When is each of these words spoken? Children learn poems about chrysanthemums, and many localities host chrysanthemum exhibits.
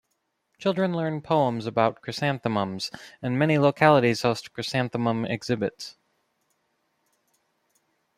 Children 0.57 0.95
learn 0.95 1.21
poems 1.21 1.67
about 1.67 2.01
chrysanthemums, 2.01 2.89
and 3.21 3.37
many 3.37 3.59
localities 3.59 4.23
host 4.23 4.51
chrysanthemum 4.51 5.25
exhibits. 5.25 5.95